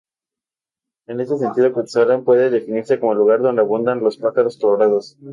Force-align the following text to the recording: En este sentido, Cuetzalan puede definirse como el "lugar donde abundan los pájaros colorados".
En 1.05 1.19
este 1.19 1.37
sentido, 1.37 1.71
Cuetzalan 1.71 2.23
puede 2.23 2.49
definirse 2.49 2.99
como 2.99 3.11
el 3.11 3.19
"lugar 3.19 3.39
donde 3.39 3.61
abundan 3.61 3.99
los 4.01 4.17
pájaros 4.17 4.57
colorados". 4.59 5.15